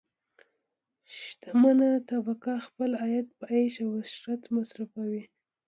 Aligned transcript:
شتمنه 1.19 1.89
طبقه 2.09 2.53
خپل 2.67 2.91
عاید 3.01 3.27
په 3.37 3.43
عیش 3.53 3.75
او 3.85 3.89
عشرت 4.03 4.41
مصرفوي. 4.55 5.23